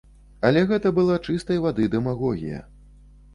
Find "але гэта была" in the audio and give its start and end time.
0.47-1.17